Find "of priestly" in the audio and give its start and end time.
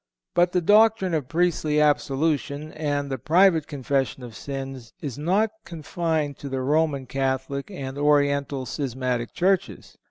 1.13-1.79